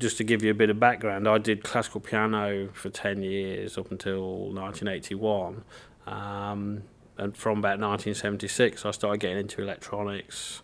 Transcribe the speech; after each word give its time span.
just 0.00 0.16
to 0.16 0.24
give 0.24 0.42
you 0.42 0.50
a 0.50 0.54
bit 0.54 0.70
of 0.70 0.80
background, 0.80 1.28
I 1.28 1.38
did 1.38 1.62
classical 1.62 2.00
piano 2.00 2.70
for 2.72 2.88
10 2.88 3.22
years 3.22 3.76
up 3.76 3.90
until 3.90 4.52
1981. 4.52 5.62
Um, 6.06 6.82
and 7.18 7.36
from 7.36 7.58
about 7.58 7.78
1976, 7.78 8.86
I 8.86 8.90
started 8.92 9.20
getting 9.20 9.38
into 9.38 9.60
electronics 9.60 10.62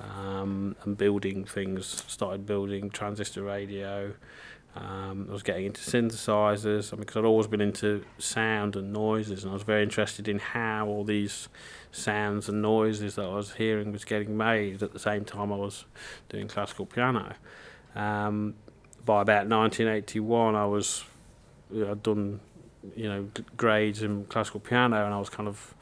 um, 0.00 0.74
and 0.82 0.96
building 0.96 1.44
things. 1.44 2.02
Started 2.08 2.46
building 2.46 2.88
transistor 2.88 3.42
radio. 3.42 4.14
Um, 4.74 5.26
I 5.28 5.32
was 5.32 5.42
getting 5.42 5.66
into 5.66 5.80
synthesizers 5.80 6.96
because 6.98 7.16
I'd 7.16 7.24
always 7.24 7.46
been 7.46 7.60
into 7.60 8.04
sound 8.18 8.76
and 8.76 8.92
noises, 8.92 9.42
and 9.42 9.50
I 9.50 9.54
was 9.54 9.64
very 9.64 9.82
interested 9.82 10.28
in 10.28 10.38
how 10.38 10.86
all 10.86 11.04
these 11.04 11.48
sounds 11.90 12.48
and 12.48 12.62
noises 12.62 13.16
that 13.16 13.26
I 13.26 13.34
was 13.34 13.54
hearing 13.54 13.92
was 13.92 14.04
getting 14.04 14.36
made 14.36 14.82
at 14.82 14.92
the 14.92 14.98
same 14.98 15.24
time 15.24 15.52
I 15.52 15.56
was 15.56 15.84
doing 16.28 16.48
classical 16.48 16.86
piano. 16.86 17.34
Um, 17.94 18.54
by 19.08 19.22
about 19.22 19.48
1981, 19.48 20.54
I 20.54 20.66
was 20.66 21.02
I'd 21.74 22.02
done 22.02 22.40
you 22.94 23.08
know 23.08 23.30
grades 23.56 24.02
in 24.02 24.26
classical 24.26 24.60
piano, 24.60 25.02
and 25.02 25.14
I 25.14 25.18
was 25.18 25.30
kind 25.30 25.48
of 25.48 25.74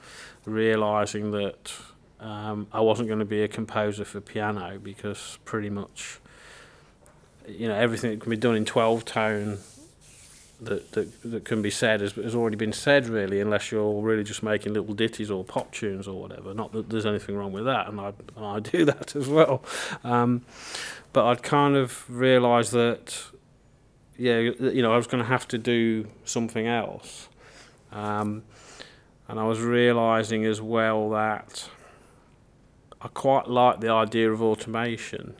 realizing 0.44 1.32
that 1.32 1.72
um, 2.20 2.68
I 2.72 2.80
wasn't 2.82 3.08
going 3.08 3.18
to 3.18 3.24
be 3.24 3.42
a 3.42 3.48
composer 3.48 4.04
for 4.04 4.20
piano 4.20 4.78
because 4.80 5.40
pretty 5.44 5.70
much 5.70 6.20
you 7.48 7.66
know 7.66 7.74
everything 7.74 8.12
that 8.12 8.20
can 8.20 8.30
be 8.30 8.36
done 8.36 8.54
in 8.54 8.64
12 8.64 9.04
tone 9.04 9.58
that, 10.60 10.92
that 10.92 11.22
that 11.22 11.44
can 11.44 11.60
be 11.62 11.70
said 11.70 12.00
has, 12.00 12.12
has 12.12 12.34
already 12.34 12.56
been 12.56 12.72
said 12.72 13.08
really 13.08 13.40
unless 13.40 13.70
you're 13.70 14.00
really 14.00 14.24
just 14.24 14.42
making 14.42 14.72
little 14.72 14.94
ditties 14.94 15.30
or 15.30 15.44
pop 15.44 15.72
tunes 15.72 16.08
or 16.08 16.20
whatever. 16.20 16.54
Not 16.54 16.72
that 16.72 16.88
there's 16.88 17.06
anything 17.06 17.36
wrong 17.36 17.52
with 17.52 17.64
that 17.66 17.88
and 17.88 18.00
I, 18.00 18.12
and 18.36 18.44
I 18.44 18.60
do 18.60 18.84
that 18.86 19.14
as 19.14 19.28
well. 19.28 19.62
Um, 20.02 20.42
but 21.12 21.26
I'd 21.26 21.42
kind 21.42 21.76
of 21.76 22.08
realised 22.08 22.72
that 22.72 23.22
yeah 24.18 24.38
you 24.38 24.80
know 24.80 24.92
I 24.92 24.96
was 24.96 25.06
going 25.06 25.22
to 25.22 25.28
have 25.28 25.46
to 25.48 25.58
do 25.58 26.08
something 26.24 26.66
else. 26.66 27.28
Um, 27.92 28.42
and 29.28 29.40
I 29.40 29.44
was 29.44 29.60
realising 29.60 30.44
as 30.44 30.60
well 30.60 31.10
that 31.10 31.68
I 33.00 33.08
quite 33.08 33.48
like 33.48 33.80
the 33.80 33.90
idea 33.90 34.32
of 34.32 34.40
automation 34.40 35.34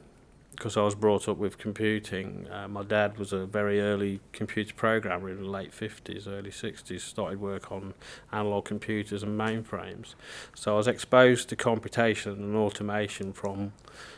because 0.57 0.77
I 0.77 0.83
was 0.83 0.95
brought 0.95 1.29
up 1.29 1.37
with 1.37 1.59
computing. 1.59 2.49
Uh, 2.51 2.67
my 2.67 2.83
dad 2.83 3.19
was 3.19 3.33
a 3.33 3.45
very 3.45 3.81
early 3.81 4.21
computer 4.33 4.75
programmer 4.75 5.29
in 5.29 5.43
the 5.43 5.49
late 5.49 5.71
50s, 5.71 6.27
early 6.27 6.51
60s, 6.51 7.01
started 7.01 7.41
work 7.41 7.71
on 7.71 7.93
analog 8.33 8.65
computers 8.65 9.23
and 9.23 9.39
mainframes. 9.39 10.15
So 10.55 10.75
I 10.75 10.77
was 10.79 10.89
exposed 10.89 11.51
to 11.51 11.57
computation 11.57 12.33
and 12.33 12.57
automation 12.57 13.35
from, 13.35 13.75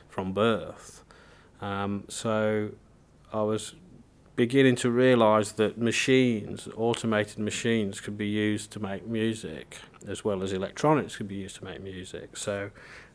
from 0.08 0.32
birth. 0.32 1.02
Um, 1.60 2.04
so 2.08 2.70
I 3.32 3.42
was 3.42 3.74
beginning 4.36 4.76
to 4.76 4.90
realize 4.90 5.52
that 5.52 5.76
machines, 5.76 6.68
automated 6.76 7.40
machines, 7.40 8.00
could 8.00 8.16
be 8.16 8.28
used 8.28 8.70
to 8.70 8.78
make 8.78 9.04
music 9.04 9.78
as 10.06 10.24
well 10.24 10.44
as 10.44 10.52
electronics 10.52 11.16
could 11.16 11.26
be 11.26 11.34
used 11.34 11.56
to 11.56 11.64
make 11.64 11.82
music. 11.82 12.36
So 12.36 12.70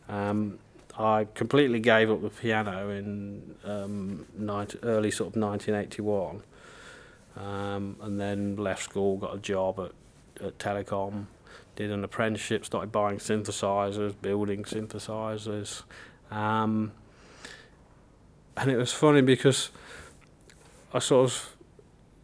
um, 0.10 0.60
I 0.98 1.28
completely 1.34 1.80
gave 1.80 2.12
up 2.12 2.22
the 2.22 2.30
piano 2.30 2.90
in 2.90 3.56
um, 3.64 4.28
90, 4.38 4.80
early 4.84 5.10
sort 5.10 5.36
of 5.36 5.42
1981, 5.42 6.44
um, 7.36 7.96
and 8.02 8.20
then 8.20 8.56
left 8.58 8.84
school, 8.84 9.18
got 9.18 9.36
a 9.36 9.40
job 9.40 9.80
at, 9.80 10.46
at 10.46 10.60
Telecom, 10.60 11.26
did 11.76 11.90
an 11.90 12.04
apprenticeship, 12.04 12.64
started 12.66 12.92
buying 12.92 13.18
synthesizers, 13.18 14.14
building 14.22 14.64
synthesizers, 14.64 15.82
um, 16.30 16.92
and 18.56 18.70
it 18.70 18.78
was 18.78 18.94
funny 18.94 19.22
because 19.22 19.72
I 20.94 21.00
sort 21.00 21.32
of 21.32 21.56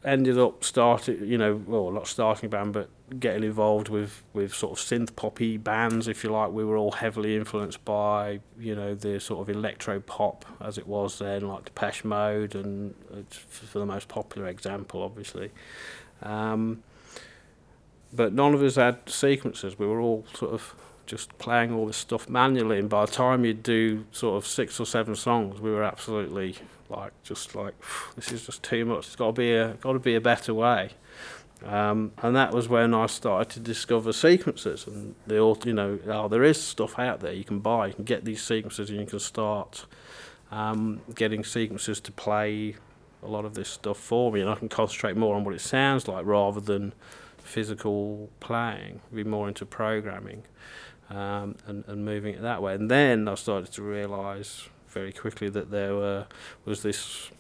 ended 0.06 0.38
up 0.38 0.64
starting, 0.64 1.26
you 1.26 1.40
know, 1.40 1.62
well, 1.66 1.92
not 1.92 2.08
starting 2.08 2.46
a 2.46 2.50
band, 2.50 2.74
but 2.74 2.90
getting 3.20 3.44
involved 3.44 3.90
with, 3.90 4.24
with 4.34 4.54
sort 4.54 4.78
of 4.78 4.84
synth 4.84 5.16
poppy 5.16 5.58
bands, 5.58 6.08
if 6.08 6.24
you 6.24 6.32
like. 6.32 6.52
We 6.52 6.64
were 6.66 6.78
all 6.78 6.92
heavily 6.92 7.36
influenced 7.36 7.84
by, 7.86 8.40
you 8.60 8.76
know, 8.76 8.96
the 8.96 9.20
sort 9.20 9.42
of 9.42 9.56
electro 9.56 10.00
pop 10.00 10.46
as 10.60 10.78
it 10.78 10.88
was 10.88 11.20
then, 11.20 11.48
like 11.48 11.66
Depeche 11.66 12.04
Mode, 12.04 12.56
and 12.56 12.94
for 13.30 13.80
the 13.80 13.86
most 13.86 14.08
popular 14.08 14.48
example, 14.48 15.02
obviously. 15.02 15.52
Um, 16.22 16.84
but 18.12 18.34
none 18.34 18.54
of 18.54 18.62
us 18.62 18.76
had 18.76 19.06
sequencers. 19.06 19.78
We 19.78 19.86
were 19.88 20.00
all 20.00 20.26
sort 20.34 20.54
of 20.54 20.76
just 21.06 21.38
playing 21.40 21.74
all 21.74 21.88
this 21.88 21.98
stuff 21.98 22.30
manually, 22.30 22.80
and 22.80 22.90
by 22.90 23.06
the 23.06 23.12
time 23.12 23.46
you'd 23.46 23.64
do 23.64 24.06
sort 24.12 24.38
of 24.38 24.48
six 24.48 24.80
or 24.80 24.86
seven 24.86 25.16
songs, 25.16 25.60
we 25.60 25.72
were 25.72 25.84
absolutely 25.84 26.56
like 26.90 27.12
just 27.24 27.56
like 27.56 27.74
this 28.16 28.32
is 28.32 28.46
just 28.46 28.64
too 28.64 28.86
much. 28.86 29.08
It's 29.08 29.16
got 29.16 29.28
to 29.28 29.34
be 29.34 29.54
a 29.54 29.74
got 29.76 29.94
to 29.94 30.00
be 30.00 30.16
a 30.16 30.22
better 30.22 30.54
way. 30.54 30.92
Um, 31.66 32.14
and 32.24 32.36
that 32.36 32.54
was 32.54 32.70
when 32.70 32.94
I 32.94 33.08
started 33.08 33.50
to 33.54 33.60
discover 33.60 34.12
sequencers 34.12 34.88
and 34.88 35.16
the 35.28 35.36
you 35.66 35.74
know 35.74 36.00
oh, 36.08 36.30
there 36.30 36.44
is 36.44 36.62
stuff 36.62 36.98
out 36.98 37.20
there 37.20 37.34
you 37.34 37.44
can 37.44 37.60
buy 37.60 37.88
you 37.88 37.94
can 37.94 38.06
get 38.06 38.24
these 38.24 38.42
sequencers 38.42 38.88
and 38.88 38.98
you 38.98 39.06
can 39.06 39.20
start 39.20 39.86
um, 40.52 41.02
getting 41.14 41.44
sequencers 41.44 42.02
to 42.04 42.12
play 42.14 42.76
a 43.22 43.28
lot 43.28 43.46
of 43.46 43.54
this 43.54 43.70
stuff 43.70 43.98
for 43.98 44.32
me. 44.32 44.42
And 44.42 44.50
I 44.50 44.56
can 44.56 44.70
concentrate 44.70 45.18
more 45.18 45.36
on 45.36 45.44
what 45.44 45.54
it 45.54 45.62
sounds 45.62 46.08
like 46.08 46.26
rather 46.26 46.60
than 46.60 46.94
physical 47.38 48.30
playing 48.40 49.02
be 49.14 49.24
more 49.24 49.48
into 49.48 49.66
programming 49.66 50.44
um, 51.10 51.56
and, 51.66 51.84
and 51.88 52.06
moving 52.06 52.36
it 52.36 52.42
that 52.42 52.62
way. 52.62 52.76
And 52.76 52.90
then 52.90 53.28
I 53.28 53.36
started 53.36 53.72
to 53.74 53.82
realize 53.82 54.70
very 54.88 55.12
quickly 55.12 55.50
that 55.50 55.72
there 55.72 55.96
were, 55.96 56.28
was 56.66 56.84
this 56.84 57.32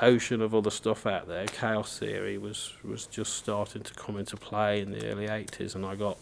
ocean 0.00 0.40
of 0.40 0.54
other 0.54 0.70
stuff 0.70 1.06
out 1.06 1.28
there. 1.28 1.46
Chaos 1.46 1.98
theory 1.98 2.38
was 2.38 2.74
was 2.84 3.06
just 3.06 3.34
starting 3.34 3.82
to 3.82 3.94
come 3.94 4.18
into 4.18 4.36
play 4.36 4.80
in 4.80 4.90
the 4.90 5.10
early 5.10 5.26
80s, 5.26 5.74
and 5.74 5.84
I 5.84 5.94
got 5.94 6.18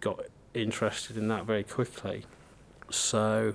got 0.00 0.20
interested 0.54 1.16
in 1.16 1.28
that 1.28 1.44
very 1.44 1.64
quickly. 1.64 2.24
So 2.90 3.54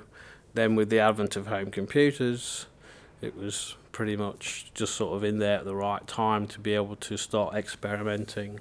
then, 0.53 0.75
with 0.75 0.89
the 0.89 0.99
advent 0.99 1.35
of 1.35 1.47
home 1.47 1.71
computers, 1.71 2.65
it 3.21 3.35
was 3.35 3.75
pretty 3.91 4.15
much 4.15 4.71
just 4.73 4.95
sort 4.95 5.15
of 5.15 5.23
in 5.23 5.39
there 5.39 5.59
at 5.59 5.65
the 5.65 5.75
right 5.75 6.05
time 6.07 6.47
to 6.47 6.59
be 6.59 6.73
able 6.73 6.95
to 6.95 7.17
start 7.17 7.55
experimenting 7.55 8.59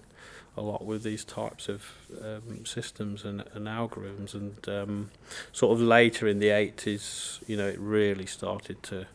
a 0.57 0.63
lot 0.63 0.85
with 0.85 1.03
these 1.03 1.25
types 1.25 1.69
of 1.69 1.85
um, 2.23 2.65
systems 2.65 3.25
and, 3.25 3.45
and 3.53 3.67
algorithms. 3.67 4.35
And 4.35 4.69
um, 4.69 5.11
sort 5.53 5.73
of 5.73 5.81
later 5.81 6.27
in 6.27 6.39
the 6.39 6.49
80s, 6.49 7.47
you 7.47 7.57
know, 7.57 7.69
it 7.69 7.79
really 7.79 8.27
started 8.27 8.83
to 8.85 9.07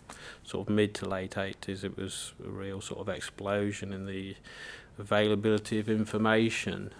sort 0.43 0.67
of 0.67 0.73
mid 0.73 0.93
to 0.95 1.07
late 1.07 1.31
80s, 1.31 1.83
it 1.83 1.97
was 1.97 2.33
a 2.45 2.49
real 2.49 2.81
sort 2.81 2.99
of 2.99 3.09
explosion 3.09 3.93
in 3.93 4.05
the 4.05 4.35
availability 4.99 5.79
of 5.79 5.89
information 5.89 6.93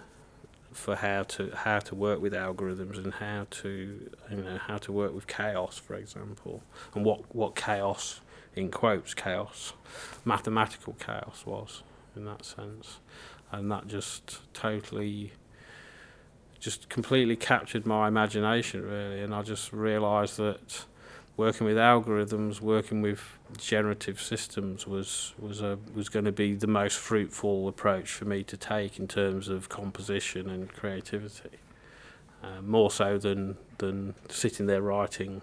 for 0.72 0.96
how 0.96 1.22
to 1.22 1.50
how 1.54 1.78
to 1.78 1.94
work 1.94 2.20
with 2.20 2.32
algorithms 2.32 2.96
and 2.96 3.14
how 3.14 3.46
to 3.50 4.10
you 4.30 4.36
know 4.36 4.58
how 4.66 4.78
to 4.78 4.90
work 4.90 5.14
with 5.14 5.26
chaos 5.26 5.76
for 5.76 5.94
example 5.94 6.62
and 6.94 7.04
what 7.04 7.22
what 7.34 7.54
chaos 7.54 8.20
in 8.56 8.70
quotes 8.70 9.12
chaos 9.12 9.74
mathematical 10.24 10.94
chaos 10.94 11.44
was 11.44 11.82
in 12.16 12.24
that 12.24 12.44
sense. 12.44 12.98
And 13.50 13.70
that 13.70 13.86
just 13.86 14.40
totally 14.54 15.32
just 16.58 16.88
completely 16.88 17.36
captured 17.36 17.84
my 17.86 18.08
imagination 18.08 18.82
really. 18.82 19.20
And 19.20 19.34
I 19.34 19.42
just 19.42 19.72
realized 19.72 20.36
that 20.36 20.84
working 21.36 21.66
with 21.66 21.76
algorithms 21.76 22.60
working 22.60 23.02
with 23.02 23.38
generative 23.56 24.20
systems 24.20 24.86
was 24.86 25.34
was 25.38 25.60
a 25.60 25.78
was 25.94 26.08
going 26.08 26.24
to 26.24 26.32
be 26.32 26.54
the 26.54 26.66
most 26.66 26.98
fruitful 26.98 27.68
approach 27.68 28.10
for 28.12 28.26
me 28.26 28.42
to 28.44 28.56
take 28.56 28.98
in 28.98 29.08
terms 29.08 29.48
of 29.48 29.68
composition 29.68 30.48
and 30.50 30.72
creativity. 30.72 31.58
Uh, 32.42 32.60
more 32.60 32.90
so 32.90 33.18
than 33.18 33.56
than 33.78 34.14
sitting 34.28 34.66
there 34.66 34.82
writing 34.82 35.42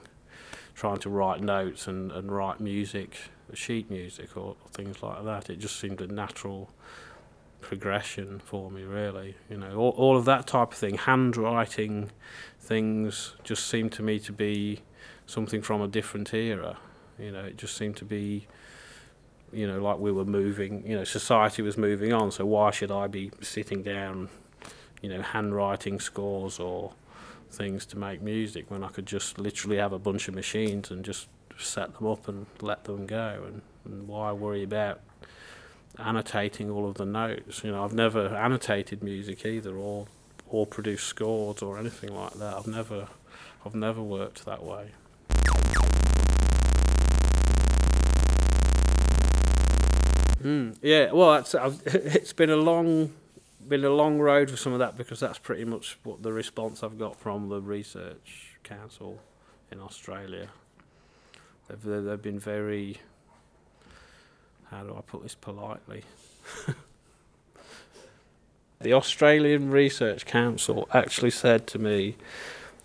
trying 0.76 0.98
to 0.98 1.10
write 1.10 1.42
notes 1.42 1.88
and, 1.88 2.10
and 2.14 2.32
write 2.32 2.62
music 2.62 3.30
sheet 3.56 3.90
music 3.90 4.36
or, 4.38 4.56
things 4.72 5.02
like 5.02 5.24
that. 5.26 5.50
It 5.50 5.60
just 5.60 5.80
seemed 5.80 6.02
a 6.02 6.08
natural 6.08 6.70
progression 7.62 8.40
for 8.40 8.72
me 8.72 8.84
really 8.84 9.36
you 9.50 9.58
know. 9.58 9.76
All, 9.76 9.90
all 9.92 10.18
of 10.18 10.24
that 10.26 10.48
type 10.48 10.72
of 10.72 10.78
thing 10.78 10.96
handwriting 10.96 12.10
things 12.58 13.36
just 13.44 13.68
seemed 13.68 13.92
to 13.94 14.02
me 14.02 14.18
to 14.20 14.32
be 14.32 14.80
something 15.26 15.62
from 15.62 15.82
a 15.82 15.88
different 15.88 16.34
era 16.34 16.78
you 17.18 17.32
know. 17.32 17.44
It 17.44 17.58
just 17.58 17.76
seemed 17.76 17.98
to 17.98 18.06
be 18.06 18.48
you 19.52 19.68
know 19.68 19.82
like 19.82 20.00
we 20.00 20.12
were 20.12 20.26
moving 20.26 20.86
you 20.88 20.96
know 20.96 21.04
society 21.04 21.62
was 21.62 21.78
moving 21.78 22.14
on 22.14 22.32
so 22.32 22.46
why 22.46 22.72
should 22.72 22.92
I 22.92 23.08
be 23.08 23.32
sitting 23.42 23.84
down 23.84 24.30
you 25.02 25.10
know 25.10 25.22
handwriting 25.22 26.00
scores 26.00 26.60
or 26.60 26.94
things 27.52 27.86
to 27.88 27.98
make 27.98 28.22
music 28.22 28.70
when 28.70 28.84
I 28.84 28.90
could 28.90 29.06
just 29.06 29.40
literally 29.40 29.78
have 29.78 29.92
a 29.92 30.00
bunch 30.00 30.28
of 30.28 30.36
machines 30.36 30.92
and 30.92 31.04
just 31.04 31.28
set 31.60 31.98
them 31.98 32.08
up 32.08 32.28
and 32.28 32.46
let 32.62 32.86
them 32.86 33.06
go 33.06 33.44
and, 33.46 33.62
and 33.86 34.08
why 34.08 34.32
worry 34.32 34.64
about 34.64 35.02
annotating 35.98 36.70
all 36.70 36.88
of 36.88 36.96
the 36.96 37.06
notes. 37.06 37.64
You 37.64 37.72
know, 37.72 37.84
I've 37.84 37.94
never 37.94 38.28
annotated 38.28 39.04
music 39.04 39.46
either, 39.46 39.76
or 39.76 40.08
or 40.50 40.66
produced 40.66 41.08
scores 41.08 41.62
or 41.62 41.78
anything 41.78 42.14
like 42.14 42.34
that. 42.34 42.56
I've 42.56 42.68
never, 42.68 43.08
I've 43.66 43.76
never 43.76 44.02
worked 44.02 44.46
that 44.46 44.64
way. 44.64 44.92
Mm, 50.42 50.78
yeah, 50.82 51.12
well, 51.12 51.32
I've, 51.32 51.82
it's 51.86 52.34
been 52.34 52.50
a 52.50 52.56
long, 52.56 53.14
been 53.68 53.84
a 53.84 53.90
long 53.90 54.20
road 54.20 54.50
for 54.50 54.58
some 54.58 54.74
of 54.74 54.80
that 54.80 54.98
because 54.98 55.20
that's 55.20 55.38
pretty 55.38 55.66
much 55.66 55.98
what 56.04 56.24
the 56.24 56.32
response 56.32 56.82
I've 56.82 56.98
got 56.98 57.20
from 57.20 57.50
the 57.50 57.62
research 57.62 58.58
council 58.64 59.20
in 59.72 59.80
Australia. 59.80 60.50
They've 61.70 62.06
they've 62.06 62.22
been 62.22 62.40
very. 62.40 62.98
How 64.72 64.84
do 64.84 64.96
I 64.96 65.02
put 65.02 65.24
this 65.24 65.36
politely? 65.36 66.04
the 68.82 68.94
Australian 68.94 69.72
Research 69.72 70.26
Council 70.26 70.88
actually 70.94 71.32
said 71.32 71.68
to 71.68 71.80
me, 71.80 72.16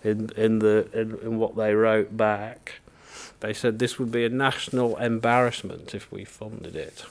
in 0.02 0.30
in 0.36 0.58
the 0.60 0.88
in, 0.92 1.18
in 1.22 1.38
what 1.38 1.56
they 1.56 1.74
wrote 1.74 2.16
back, 2.16 2.80
they 3.40 3.52
said 3.52 3.78
this 3.78 3.98
would 3.98 4.12
be 4.12 4.24
a 4.24 4.28
national 4.28 4.96
embarrassment 4.96 5.94
if 5.94 6.10
we 6.12 6.24
funded 6.24 6.76
it. 6.76 7.04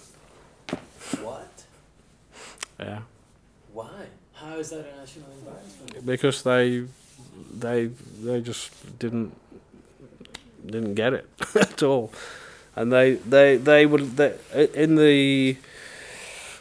What? 1.22 1.66
Yeah. 2.80 3.00
Why? 3.74 4.08
How 4.34 4.58
is 4.58 4.70
that 4.70 4.80
a 4.80 4.98
national 4.98 5.26
embarrassment? 5.40 6.06
because 6.06 6.44
they 6.44 6.86
they 7.52 7.88
they 8.22 8.42
just 8.42 9.00
didn't 9.00 9.36
didn't 10.66 10.96
get 10.96 11.14
it 11.14 11.28
at 11.56 11.84
all 11.84 12.12
and 12.76 12.92
they 12.92 13.16
they 13.16 13.58
they 13.58 13.86
would 13.86 14.18
they, 14.18 14.36
in 14.74 14.96
the 14.96 15.58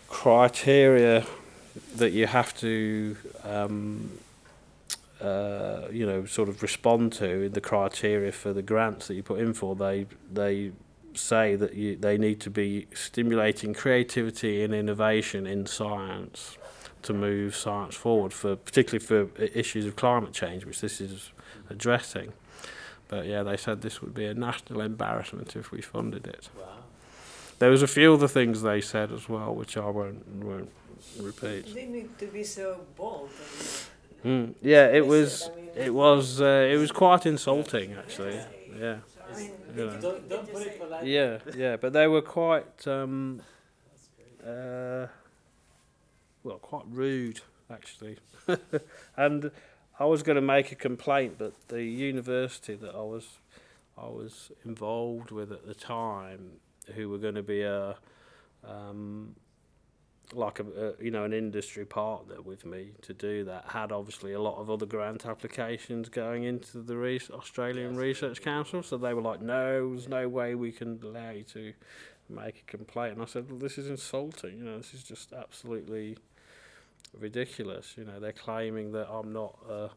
criteria 0.09 1.25
that 1.97 2.13
you 2.13 2.27
have 2.27 2.55
to 2.59 3.17
um, 3.45 4.19
uh, 5.21 5.83
you 5.91 6.05
know 6.05 6.25
sort 6.27 6.49
of 6.49 6.63
respond 6.63 7.13
to 7.13 7.43
in 7.43 7.53
the 7.53 7.61
criteria 7.61 8.33
for 8.33 8.53
the 8.53 8.63
grants 8.63 9.09
that 9.09 9.15
you 9.15 9.23
put 9.23 9.41
in 9.41 9.55
for 9.55 9.75
they 9.75 10.07
they 10.31 10.73
say 11.15 11.55
that 11.57 11.75
you 11.75 11.97
they 11.97 12.19
need 12.19 12.41
to 12.41 12.51
be 12.51 12.87
stimulating 12.95 13.75
creativity 13.75 14.63
and 14.63 14.75
innovation 14.75 15.47
in 15.47 15.67
science 15.67 16.57
to 17.03 17.13
move 17.13 17.55
science 17.55 17.95
forward 17.95 18.33
for 18.33 18.57
particularly 18.57 19.05
for 19.05 19.43
issues 19.43 19.87
of 19.87 19.97
climate 19.97 20.33
change, 20.33 20.65
which 20.65 20.81
this 20.81 21.01
is 21.01 21.31
addressing. 21.69 22.33
But 23.13 23.27
yeah, 23.27 23.43
they 23.43 23.59
said 23.59 23.83
this 23.83 24.01
would 24.01 24.15
be 24.15 24.25
a 24.25 24.33
national 24.33 24.81
embarrassment 24.81 25.55
if 25.55 25.71
we 25.71 25.83
funded 25.83 26.27
it. 26.27 26.49
Wow. 26.59 26.65
There 27.59 27.69
was 27.69 27.83
a 27.83 27.87
few 27.87 28.15
other 28.15 28.27
things 28.27 28.63
they 28.63 28.81
said 28.81 29.13
as 29.13 29.29
well, 29.29 29.55
which 29.55 29.77
I 29.77 29.87
won't 29.91 30.27
won't 30.43 30.71
repeat. 31.21 31.75
They 31.75 31.85
need 31.85 32.19
to 32.21 32.27
be 32.29 32.43
so 32.43 32.81
bold. 32.97 33.29
Mm. 34.25 34.55
Yeah, 34.63 34.87
it 34.87 34.93
They 34.93 35.01
was 35.03 35.41
said, 35.41 35.53
I 35.53 35.57
mean, 35.61 35.71
it 35.89 35.95
was 35.95 36.41
uh, 36.41 36.71
it 36.73 36.79
was 36.79 36.91
quite 36.91 37.27
insulting 37.27 37.93
actually. 37.93 38.41
Yeah, 38.81 38.97
I 39.31 39.37
mean, 39.37 39.51
You 39.77 39.87
know. 39.87 40.01
Don't, 40.01 40.29
don't 40.31 40.51
put 40.51 40.63
it 40.63 40.73
say- 40.73 40.79
politely. 40.79 41.15
yeah, 41.15 41.39
yeah. 41.55 41.77
But 41.77 41.93
they 41.93 42.07
were 42.07 42.23
quite 42.23 42.87
um, 42.87 43.43
uh, 44.43 45.07
well, 46.45 46.59
quite 46.63 46.87
rude 46.89 47.41
actually. 47.71 48.17
and 49.19 49.51
I 49.99 50.05
was 50.07 50.23
going 50.23 50.37
to 50.37 50.43
make 50.43 50.73
a 50.73 50.75
complaint, 50.75 51.35
but 51.39 51.53
the 51.69 51.83
university 51.83 52.75
that 52.75 52.95
I 52.95 53.03
was 53.03 53.39
I 53.97 54.07
was 54.07 54.51
involved 54.65 55.31
with 55.31 55.53
at 55.53 55.67
the 55.67 55.75
time, 55.75 56.53
who 56.95 57.09
were 57.11 57.19
going 57.19 57.35
to 57.35 57.43
be 57.43 57.63
a 57.63 57.97
um, 58.67 59.37
like 60.33 60.61
a, 60.61 60.65
a 60.99 61.05
you 61.05 61.11
know 61.11 61.25
an 61.25 61.33
industry 61.33 61.85
partner 61.85 62.41
with 62.41 62.65
me 62.65 62.93
to 63.03 63.13
do 63.13 63.45
that, 63.45 63.67
had 63.69 63.93
obviously 63.93 64.33
a 64.33 64.41
lot 64.41 64.59
of 64.59 64.71
other 64.71 64.87
grant 64.87 65.27
applications 65.27 66.09
going 66.09 66.45
into 66.45 66.79
the 66.81 66.97
Re- 66.97 67.21
Australian 67.31 67.93
Yes. 67.93 68.01
Research 68.01 68.43
Council. 68.43 68.83
So 68.83 68.97
they 68.97 69.13
were 69.15 69.23
like, 69.23 69.43
"No, 69.43 69.91
there's 69.91 70.09
no 70.09 70.29
way 70.29 70.55
we 70.55 70.73
can 70.73 71.01
allow 71.03 71.31
you 71.31 71.45
to 71.45 71.75
make 72.31 72.65
a 72.67 72.71
complaint." 72.71 73.15
And 73.15 73.23
I 73.23 73.27
said, 73.27 73.51
"Well, 73.51 73.59
this 73.59 73.77
is 73.77 73.89
insulting. 73.91 74.59
You 74.59 74.65
know, 74.65 74.79
this 74.79 74.95
is 74.95 75.03
just 75.03 75.33
absolutely." 75.33 76.17
Ridiculous. 77.19 77.95
You 77.97 78.05
know, 78.05 78.21
they're 78.21 78.33
claiming 78.33 78.93
that 78.93 79.09
I'm 79.11 79.33
not 79.33 79.59
a 79.69 79.91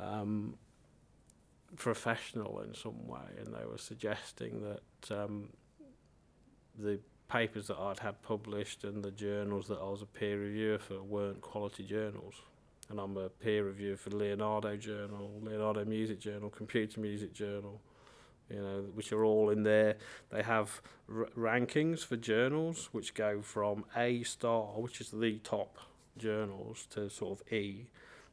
um, 0.00 0.54
professional 1.76 2.60
in 2.60 2.74
some 2.74 3.06
way, 3.06 3.28
and 3.38 3.54
they 3.54 3.64
were 3.64 3.78
suggesting 3.78 4.62
that 4.62 5.20
um, 5.20 5.48
the 6.78 6.98
papers 7.28 7.66
that 7.66 7.78
I'd 7.78 7.98
had 7.98 8.22
published 8.22 8.84
and 8.84 9.02
the 9.02 9.10
journals 9.10 9.66
that 9.68 9.78
I 9.78 9.84
was 9.84 10.02
a 10.02 10.06
peer 10.06 10.38
reviewer 10.38 10.78
for 10.78 11.02
weren't 11.02 11.40
quality 11.40 11.84
journals. 11.84 12.34
And 12.88 13.00
I'm 13.00 13.16
a 13.16 13.28
peer 13.28 13.64
reviewer 13.64 13.96
for 13.96 14.10
Leonardo 14.10 14.76
Journal, 14.76 15.40
Leonardo 15.42 15.84
Music 15.84 16.20
Journal, 16.20 16.50
Computer 16.50 17.00
Music 17.00 17.32
Journal, 17.32 17.80
you 18.50 18.60
know, 18.60 18.84
which 18.94 19.12
are 19.12 19.24
all 19.24 19.50
in 19.50 19.62
there. 19.62 19.96
They 20.30 20.42
have 20.42 20.80
r- 21.12 21.28
rankings 21.36 22.04
for 22.04 22.16
journals 22.16 22.88
which 22.92 23.14
go 23.14 23.42
from 23.42 23.84
A 23.96 24.22
star, 24.22 24.64
which 24.80 25.00
is 25.00 25.10
the 25.10 25.38
top 25.38 25.78
journals, 26.16 26.86
to 26.90 27.10
sort 27.10 27.40
of 27.40 27.52
E. 27.52 27.86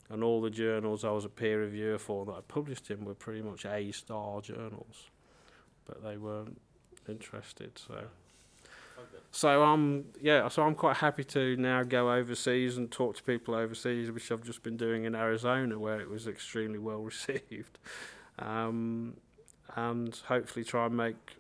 And 0.10 0.24
all 0.24 0.42
the 0.42 0.50
journals 0.50 1.04
I 1.04 1.12
was 1.12 1.26
a 1.26 1.30
peer 1.30 1.62
reviewer 1.62 1.98
for 1.98 2.26
that 2.26 2.34
I 2.34 2.42
published 2.48 2.92
in 2.92 3.06
were 3.06 3.16
pretty 3.16 3.42
much 3.42 3.66
A 3.66 3.92
star 3.92 4.42
journals, 4.42 5.10
but 5.86 6.04
they 6.04 6.18
weren't 6.18 6.60
interested. 7.08 7.78
So, 7.78 8.06
Okay. 8.96 9.24
so 9.32 9.64
I'm 9.64 10.06
yeah, 10.22 10.48
so 10.50 10.62
I'm 10.64 10.76
quite 10.76 10.98
happy 10.98 11.24
to 11.24 11.56
now 11.58 11.82
go 11.84 12.14
overseas 12.14 12.78
and 12.78 12.92
talk 12.92 13.16
to 13.18 13.24
people 13.24 13.56
overseas, 13.56 14.12
which 14.12 14.32
I've 14.32 14.44
just 14.44 14.62
been 14.62 14.78
doing 14.78 15.06
in 15.06 15.16
Arizona, 15.16 15.80
where 15.80 16.00
it 16.00 16.10
was 16.10 16.28
extremely 16.28 16.78
well 16.80 17.00
received, 17.12 17.80
um, 18.38 19.18
and 19.76 20.16
hopefully 20.28 20.64
try 20.64 20.86
and 20.86 20.98
make 20.98 21.38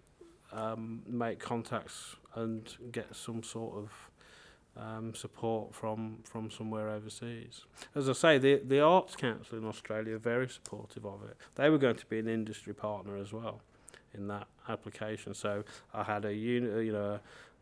um, 0.52 1.02
make 1.08 1.40
contacts 1.40 2.16
and 2.36 2.76
get 2.92 3.16
some 3.16 3.44
sort 3.44 3.76
of 3.76 3.92
um, 4.76 5.14
support 5.14 5.74
from 5.74 6.20
from 6.24 6.50
somewhere 6.50 6.90
overseas. 6.90 7.66
As 7.96 8.10
I 8.10 8.14
say, 8.14 8.38
the 8.38 8.62
the 8.66 8.80
Arts 8.80 9.16
Council 9.16 9.58
in 9.58 9.66
Australia 9.66 10.16
are 10.16 10.20
very 10.20 10.50
supportive 10.50 11.06
of 11.06 11.24
it. 11.24 11.38
They 11.56 11.70
were 11.70 11.78
going 11.78 11.98
to 11.98 12.06
be 12.06 12.20
an 12.20 12.28
industry 12.28 12.74
partner 12.74 13.18
as 13.18 13.34
well 13.34 13.62
in 14.14 14.28
that 14.28 14.48
application. 14.70 15.34
So 15.34 15.64
I 15.94 16.04
had 16.04 16.26
a 16.26 16.34
uni, 16.34 16.86
you 16.86 16.94
know. 16.94 17.20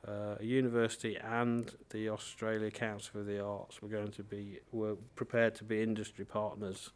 Uh, 0.07 0.35
a 0.39 0.43
university 0.43 1.15
and 1.17 1.75
the 1.91 2.09
Australia 2.09 2.71
Council 2.71 3.11
for 3.13 3.23
the 3.23 3.39
Arts 3.39 3.83
were 3.83 3.87
going 3.87 4.09
to 4.09 4.23
be 4.23 4.57
were 4.71 4.95
prepared 5.13 5.53
to 5.53 5.63
be 5.63 5.83
industry 5.83 6.25
partners, 6.25 6.89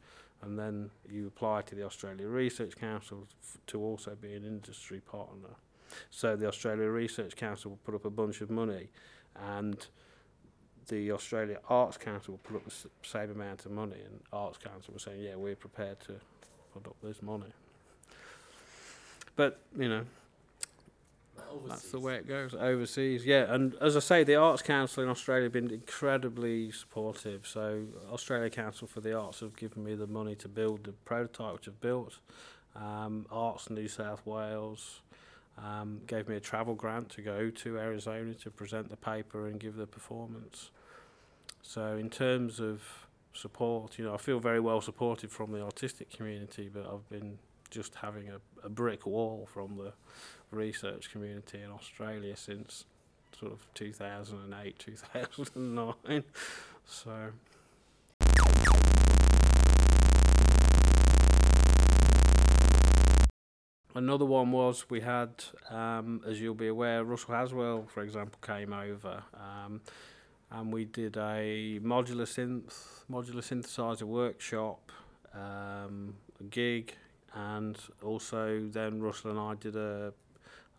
and 0.46 0.58
then 0.58 0.92
you 1.10 1.28
apply 1.28 1.64
to 1.64 1.76
the 1.76 1.84
Australia 1.84 2.28
Research 2.28 2.76
Council 2.76 3.28
f- 3.42 3.58
to 3.68 3.82
also 3.82 4.16
be 4.16 4.34
an 4.34 4.46
industry 4.46 5.02
partner. 5.02 5.50
So 6.12 6.36
the 6.36 6.48
Australia 6.48 6.88
Research 6.88 7.36
Council 7.36 7.72
will 7.72 7.80
put 7.84 7.96
up 7.96 8.06
a 8.06 8.10
bunch 8.10 8.42
of 8.42 8.50
money, 8.50 8.90
and 9.36 9.86
the 10.88 11.12
Australia 11.12 11.58
Arts 11.68 11.98
Council 11.98 12.34
will 12.34 12.40
put 12.40 12.56
up 12.58 12.66
the 12.66 12.90
same 13.02 13.32
amount 13.32 13.66
of 13.66 13.72
money, 13.72 13.98
and 14.06 14.20
Arts 14.32 14.58
Council 14.58 14.94
was 14.94 15.04
saying, 15.04 15.22
"Yeah, 15.22 15.36
we're 15.36 15.56
prepared 15.56 16.00
to 16.02 16.14
put 16.74 16.86
up 16.88 16.96
this 17.02 17.22
money." 17.22 17.52
But 19.36 19.60
you 19.78 19.90
know, 19.90 20.06
that's 21.68 21.92
the 21.92 22.00
way 22.00 22.16
it 22.16 22.28
goes 22.28 22.54
overseas. 22.54 23.26
Yeah, 23.26 23.54
and 23.54 23.76
as 23.82 23.96
I 23.96 24.00
say, 24.00 24.24
the 24.24 24.36
Arts 24.36 24.62
Council 24.62 25.04
in 25.04 25.10
Australia 25.10 25.44
have 25.44 25.52
been 25.52 25.72
incredibly 25.72 26.72
supportive. 26.72 27.48
So 27.48 27.84
Australia 28.12 28.50
Council 28.50 28.88
for 28.88 29.02
the 29.02 29.18
Arts 29.18 29.40
have 29.40 29.56
given 29.56 29.84
me 29.84 29.96
the 29.96 30.08
money 30.08 30.36
to 30.36 30.48
build 30.48 30.86
the 30.86 30.92
prototype, 30.92 31.54
which 31.54 31.68
I've 31.68 31.82
built. 31.82 32.20
Um, 32.76 33.26
Arts 33.32 33.70
New 33.70 33.88
South 33.88 34.26
Wales 34.26 35.02
um, 35.58 36.02
gave 36.08 36.28
me 36.28 36.36
a 36.36 36.40
travel 36.40 36.76
grant 36.76 37.10
to 37.12 37.22
go 37.22 37.50
to 37.50 37.78
Arizona 37.78 38.34
to 38.34 38.52
present 38.52 38.90
the 38.90 38.98
paper 38.98 39.48
and 39.48 39.60
give 39.60 39.76
the 39.76 39.88
performance. 39.88 40.72
So 41.62 41.98
in 41.98 42.10
terms 42.10 42.60
of 42.60 42.84
support, 43.34 43.98
you 43.98 44.06
know, 44.06 44.14
I 44.14 44.18
feel 44.18 44.40
very 44.40 44.60
well 44.60 44.82
supported 44.82 45.32
from 45.32 45.52
the 45.52 45.62
artistic 45.62 46.10
community, 46.10 46.70
but 46.72 46.86
I've 46.86 47.10
been 47.10 47.40
just 47.70 47.96
having 47.96 48.30
a, 48.30 48.40
a 48.66 48.70
brick 48.70 49.06
wall 49.06 49.48
from 49.52 49.78
the 49.78 49.94
research 50.52 51.12
community 51.12 51.62
in 51.62 51.72
Australia 51.72 52.36
since 52.36 52.86
sort 53.40 53.52
of 53.52 53.68
2008, 53.74 54.80
2009. 54.80 56.24
So. 56.86 57.32
Another 63.96 64.26
one 64.26 64.52
was 64.52 64.90
we 64.90 65.00
had, 65.00 65.32
um, 65.70 66.22
as 66.28 66.42
you'll 66.42 66.54
be 66.54 66.68
aware, 66.68 67.06
Russell 67.06 67.34
Haswell, 67.34 67.86
for 67.88 68.04
example, 68.04 68.38
came 68.46 68.74
over, 68.74 69.24
um, 69.34 69.80
and 70.52 70.74
we 70.74 70.84
did 70.84 71.16
a 71.16 71.80
modular 71.82 72.28
synth, 72.28 73.06
modular 73.10 73.38
synthesizer 73.38 74.04
workshop, 74.04 74.92
um, 75.34 76.16
a 76.42 76.44
gig, 76.44 76.94
and 77.36 77.78
also 78.04 78.68
then 78.72 79.02
Russell 79.02 79.32
and 79.32 79.40
I 79.40 79.56
did 79.56 79.76
a 79.76 80.14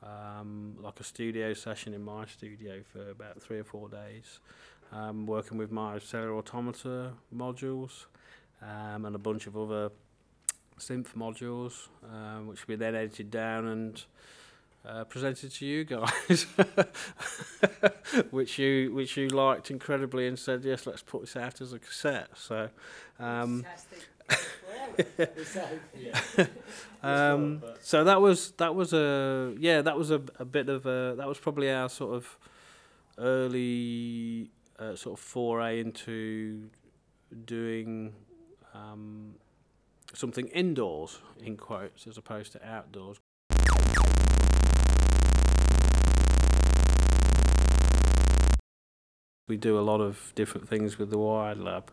um, 0.02 0.76
like 0.80 1.00
a 1.00 1.04
studio 1.04 1.54
session 1.54 1.94
in 1.94 2.04
my 2.04 2.26
studio 2.26 2.82
for 2.92 3.10
about 3.10 3.40
three 3.40 3.58
or 3.58 3.64
four 3.64 3.88
days, 3.88 4.40
um, 4.92 5.26
working 5.26 5.58
with 5.58 5.70
my 5.70 5.98
cellular 5.98 6.36
automata 6.36 7.12
modules 7.34 8.06
um, 8.62 9.04
and 9.04 9.14
a 9.14 9.18
bunch 9.18 9.46
of 9.46 9.56
other 9.56 9.90
synth 10.78 11.14
modules, 11.14 11.88
um, 12.12 12.46
which 12.46 12.68
we 12.68 12.76
then 12.76 12.94
edited 12.94 13.30
down 13.30 13.66
and 13.66 14.04
uh, 14.86 15.04
presented 15.04 15.50
to 15.50 15.66
you 15.66 15.84
guys, 15.84 16.46
which 18.30 18.58
you 18.58 18.92
which 18.94 19.16
you 19.16 19.28
liked 19.28 19.70
incredibly 19.70 20.28
and 20.28 20.38
said 20.38 20.64
yes, 20.64 20.86
let's 20.86 21.02
put 21.02 21.22
this 21.22 21.36
out 21.36 21.60
as 21.60 21.72
a 21.72 21.78
cassette. 21.78 22.28
So, 22.36 22.68
um, 23.18 23.62
Fantastic. 23.62 24.06
Um, 27.02 27.62
so 27.82 28.02
that 28.02 28.20
was 28.20 28.52
that 28.52 28.74
was 28.74 28.92
a 28.92 29.54
yeah 29.60 29.80
that 29.80 29.96
was 29.96 30.10
a, 30.10 30.20
a 30.40 30.44
bit 30.44 30.68
of 30.68 30.86
a 30.86 31.14
that 31.16 31.28
was 31.28 31.38
probably 31.38 31.70
our 31.70 31.88
sort 31.88 32.16
of 32.16 32.36
early 33.18 34.50
uh, 34.78 34.96
sort 34.96 35.18
of 35.18 35.24
foray 35.24 35.78
into 35.78 36.68
doing 37.44 38.12
um, 38.74 39.34
something 40.14 40.48
indoors 40.48 41.20
in 41.40 41.56
quotes 41.56 42.06
as 42.06 42.18
opposed 42.18 42.52
to 42.52 42.66
outdoors. 42.66 43.18
We 49.48 49.56
do 49.56 49.78
a 49.78 49.80
lot 49.80 50.00
of 50.00 50.32
different 50.34 50.68
things 50.68 50.98
with 50.98 51.10
the 51.10 51.18
Wired 51.18 51.58
Lab. 51.58 51.92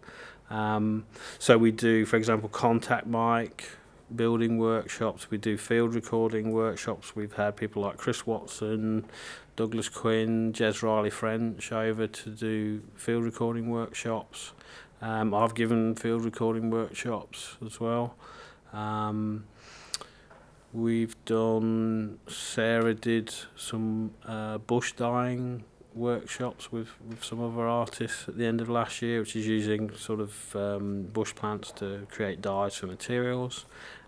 Um, 0.53 1.05
so 1.39 1.57
we 1.57 1.71
do, 1.71 2.05
for 2.05 2.15
example, 2.15 2.47
contact 2.47 3.07
mic 3.07 3.69
building 4.15 4.59
workshops. 4.59 5.31
We 5.31 5.39
do 5.39 5.57
field 5.57 5.95
recording 5.95 6.51
workshops. 6.51 7.15
We've 7.15 7.33
had 7.33 7.55
people 7.57 7.81
like 7.81 7.97
Chris 7.97 8.27
Watson, 8.27 9.05
Douglas 9.55 9.89
Quin, 9.89 10.53
Jez 10.53 10.83
Riley 10.83 11.09
French 11.09 11.71
over 11.71 12.05
to 12.05 12.29
do 12.29 12.83
field 12.95 13.23
recording 13.23 13.71
workshops. 13.71 14.53
Um, 15.01 15.33
I've 15.33 15.55
given 15.55 15.95
field 15.95 16.23
recording 16.23 16.69
workshops 16.69 17.57
as 17.65 17.79
well. 17.79 18.15
Um, 18.71 19.45
we've 20.71 21.15
done. 21.25 22.19
Sarah 22.27 22.93
did 22.93 23.33
some 23.55 24.11
uh, 24.25 24.59
bush 24.59 24.93
dyeing 24.93 25.63
workshops 25.95 26.71
with, 26.71 26.89
with 27.07 27.23
some 27.23 27.41
other 27.41 27.67
artists 27.67 28.27
at 28.27 28.37
the 28.37 28.45
end 28.45 28.61
of 28.61 28.69
last 28.69 29.01
year, 29.01 29.19
which 29.19 29.35
is 29.35 29.47
using 29.47 29.93
sort 29.95 30.19
of 30.19 30.55
um, 30.55 31.03
bush 31.03 31.33
plants 31.35 31.71
to 31.73 32.07
create 32.09 32.41
dyes 32.41 32.75
for 32.75 32.87
materials. 32.87 33.65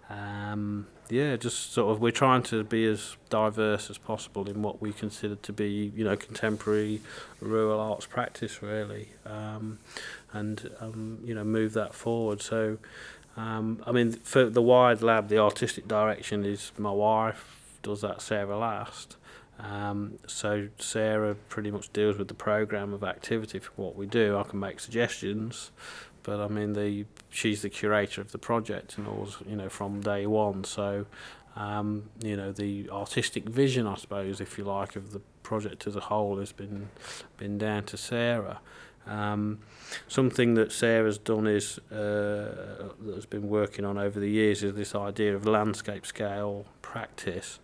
Um, 0.09 0.87
yeah, 1.09 1.35
just 1.35 1.73
sort 1.73 1.91
of 1.91 2.01
we're 2.01 2.11
trying 2.11 2.43
to 2.43 2.63
be 2.63 2.85
as 2.85 3.15
diverse 3.29 3.89
as 3.89 3.97
possible 3.97 4.49
in 4.49 4.61
what 4.61 4.81
we 4.81 4.93
consider 4.93 5.35
to 5.35 5.53
be, 5.53 5.91
you 5.95 6.03
know, 6.03 6.15
contemporary 6.15 7.01
rural 7.39 7.79
arts 7.79 8.05
practice, 8.05 8.61
really, 8.61 9.09
um, 9.25 9.79
and 10.33 10.69
um, 10.79 11.19
you 11.23 11.33
know, 11.33 11.43
move 11.43 11.73
that 11.73 11.93
forward. 11.93 12.41
So, 12.41 12.77
um, 13.37 13.83
I 13.85 13.91
mean, 13.91 14.13
for 14.13 14.45
the 14.45 14.61
Wired 14.61 15.01
Lab, 15.01 15.27
the 15.27 15.37
artistic 15.37 15.87
direction 15.87 16.43
is 16.45 16.71
my 16.77 16.91
wife 16.91 17.77
does 17.83 18.01
that, 18.01 18.21
Sarah 18.21 18.57
Last. 18.57 19.15
Um, 19.59 20.19
so 20.27 20.67
Sarah 20.79 21.35
pretty 21.49 21.71
much 21.71 21.91
deals 21.93 22.17
with 22.17 22.27
the 22.27 22.33
program 22.33 22.93
of 22.93 23.03
activity 23.03 23.59
for 23.59 23.71
what 23.75 23.95
we 23.95 24.05
do. 24.05 24.37
I 24.37 24.43
can 24.43 24.59
make 24.59 24.79
suggestions, 24.79 25.71
but 26.23 26.39
I 26.39 26.47
mean 26.47 26.73
the 26.73 27.05
she's 27.29 27.61
the 27.61 27.69
curator 27.69 28.21
of 28.21 28.31
the 28.31 28.37
project 28.37 28.97
and 28.97 29.07
all 29.07 29.29
you 29.47 29.55
know 29.55 29.69
from 29.69 30.01
day 30.01 30.25
one. 30.25 30.63
So 30.65 31.05
um, 31.55 32.09
you 32.21 32.35
know 32.35 32.51
the 32.51 32.89
artistic 32.89 33.47
vision, 33.47 33.87
I 33.87 33.95
suppose, 33.95 34.41
if 34.41 34.57
you 34.57 34.65
like, 34.65 34.95
of 34.95 35.13
the 35.13 35.21
project 35.43 35.87
as 35.87 35.95
a 35.95 36.01
whole 36.01 36.39
has 36.39 36.51
been 36.51 36.89
been 37.37 37.57
down 37.57 37.83
to 37.83 37.97
Sarah. 37.97 38.59
Um, 39.07 39.59
something 40.07 40.55
that 40.55 40.71
Sarah's 40.71 41.19
done 41.19 41.47
is 41.47 41.77
uh, 41.91 42.89
that 42.99 43.13
has 43.13 43.25
been 43.25 43.47
working 43.47 43.85
on 43.85 43.97
over 43.97 44.19
the 44.19 44.29
years 44.29 44.63
is 44.63 44.73
this 44.73 44.95
idea 44.95 45.35
of 45.35 45.45
landscape 45.45 46.05
scale 46.05 46.65
practice. 46.81 47.59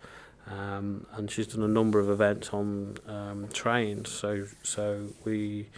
Um, 0.52 1.06
and 1.12 1.30
she's 1.30 1.46
done 1.46 1.62
a 1.62 1.68
number 1.68 1.98
of 1.98 2.10
events 2.10 2.50
on 2.50 2.96
um, 3.06 3.48
trains. 3.52 4.10
So 4.10 4.46
so 4.62 5.08
we 5.24 5.68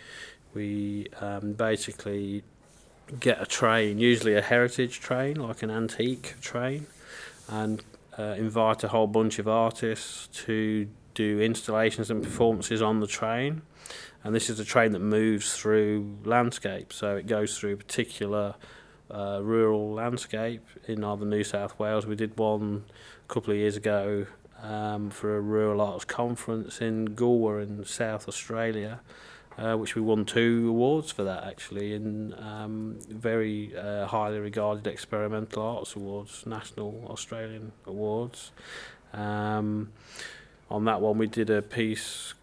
we 0.52 1.08
um, 1.20 1.52
basically 1.52 2.42
get 3.20 3.40
a 3.40 3.46
train, 3.46 3.98
usually 3.98 4.34
a 4.34 4.42
heritage 4.42 5.00
train, 5.00 5.36
like 5.36 5.62
an 5.62 5.70
antique 5.70 6.34
train, 6.40 6.86
and 7.48 7.84
uh, 8.18 8.34
invite 8.36 8.82
a 8.82 8.88
whole 8.88 9.06
bunch 9.06 9.38
of 9.38 9.46
artists 9.46 10.28
to 10.44 10.88
do 11.14 11.40
installations 11.40 12.10
and 12.10 12.22
performances 12.22 12.82
on 12.82 13.00
the 13.00 13.06
train. 13.06 13.62
And 14.24 14.34
this 14.34 14.48
is 14.48 14.58
a 14.58 14.64
train 14.64 14.92
that 14.92 15.00
moves 15.00 15.54
through 15.54 16.18
landscape, 16.24 16.92
so 16.92 17.16
it 17.16 17.26
goes 17.26 17.58
through 17.58 17.76
particular 17.76 18.54
uh, 19.10 19.40
rural 19.42 19.92
landscape 19.92 20.66
in 20.88 21.04
either 21.04 21.26
New 21.26 21.44
South 21.44 21.78
Wales. 21.78 22.06
We 22.06 22.16
did 22.16 22.38
one 22.38 22.84
a 23.28 23.32
couple 23.32 23.52
of 23.52 23.58
years 23.58 23.76
ago 23.76 24.26
um, 24.64 25.10
for 25.10 25.36
a 25.36 25.40
rural 25.40 25.80
arts 25.80 26.04
conference 26.04 26.80
in 26.80 27.08
Goolwa 27.08 27.62
in 27.62 27.84
South 27.84 28.26
Australia, 28.28 29.00
uh, 29.58 29.76
which 29.76 29.94
we 29.94 30.02
won 30.02 30.24
two 30.24 30.68
awards 30.68 31.12
for 31.12 31.22
that 31.24 31.44
actually 31.44 31.94
in 31.94 32.34
um, 32.38 32.98
very 33.08 33.76
uh, 33.76 34.06
highly 34.06 34.38
regarded 34.38 34.86
experimental 34.86 35.62
arts 35.62 35.94
awards, 35.94 36.44
national 36.46 37.06
Australian 37.08 37.72
awards. 37.86 38.52
Um, 39.12 39.92
on 40.70 40.86
that 40.86 41.00
one, 41.00 41.18
we 41.18 41.26
did 41.26 41.50
a 41.50 41.60
piece, 41.60 42.34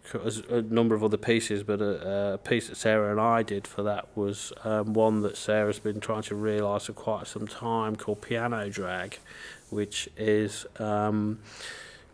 a 0.48 0.62
number 0.62 0.94
of 0.94 1.02
other 1.02 1.16
pieces, 1.16 1.64
but 1.64 1.82
a, 1.82 2.34
a 2.34 2.38
piece 2.38 2.68
that 2.68 2.76
Sarah 2.76 3.10
and 3.10 3.20
I 3.20 3.42
did 3.42 3.66
for 3.66 3.82
that 3.82 4.06
was 4.16 4.52
um, 4.64 4.94
one 4.94 5.22
that 5.22 5.36
Sarah's 5.36 5.80
been 5.80 6.00
trying 6.00 6.22
to 6.22 6.36
realise 6.36 6.86
for 6.86 6.92
quite 6.92 7.26
some 7.26 7.48
time 7.48 7.96
called 7.96 8.22
Piano 8.22 8.70
Drag, 8.70 9.18
which 9.70 10.08
is 10.16 10.64
um, 10.78 11.40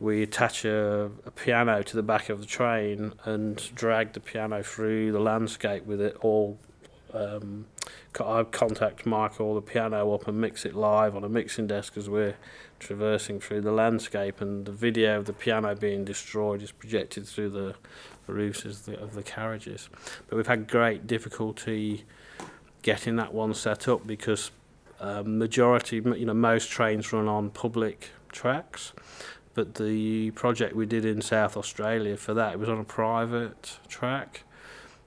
we 0.00 0.23
attach 0.23 0.64
a, 0.64 1.11
a 1.26 1.31
piano 1.31 1.83
to 1.83 1.97
the 1.97 2.02
back 2.02 2.28
of 2.28 2.40
the 2.40 2.47
train 2.47 3.12
and 3.25 3.75
drag 3.75 4.12
the 4.12 4.21
piano 4.21 4.62
through 4.62 5.12
the 5.12 5.21
landscape 5.21 5.85
with 5.87 6.00
it 6.00 6.17
all. 6.21 6.59
Um, 7.12 7.67
I 8.21 8.43
contact 8.45 9.05
miked 9.05 9.55
the 9.55 9.62
piano 9.62 10.12
up 10.12 10.28
and 10.28 10.40
mix 10.40 10.64
it 10.64 10.75
live 10.75 11.17
on 11.17 11.25
a 11.25 11.28
mixing 11.28 11.67
desk 11.67 11.97
as 11.97 12.09
we're 12.09 12.37
traversing 12.78 13.40
through 13.40 13.62
the 13.62 13.73
landscape, 13.73 14.40
and 14.40 14.67
the 14.67 14.73
video 14.73 15.19
of 15.19 15.25
the 15.25 15.33
piano 15.33 15.75
being 15.75 16.05
destroyed 16.05 16.62
is 16.62 16.71
projected 16.71 17.26
through 17.26 17.50
the, 17.50 17.75
the 18.26 18.33
roofs 18.33 18.64
of 18.64 18.85
the, 18.85 19.00
of 19.00 19.14
the 19.14 19.23
carriages. 19.23 19.88
But 20.28 20.37
we've 20.37 20.47
had 20.47 20.69
great 20.69 21.07
difficulty 21.07 22.05
getting 22.83 23.17
that 23.17 23.33
one 23.33 23.55
set 23.55 23.88
up 23.88 24.07
because 24.07 24.50
um, 25.00 25.38
majority, 25.38 25.97
you 25.97 26.26
know, 26.26 26.35
most 26.35 26.71
trains 26.71 27.12
run 27.12 27.28
on 27.28 27.50
public 27.50 28.11
tracks 28.31 28.93
but 29.58 29.74
the 29.74 30.30
project 30.36 30.76
we 30.76 30.86
did 30.86 31.04
in 31.04 31.20
South 31.20 31.56
Australia 31.56 32.16
for 32.16 32.32
that 32.32 32.52
it 32.52 32.60
was 32.60 32.68
on 32.68 32.78
a 32.78 32.84
private 32.84 33.80
track. 33.88 34.44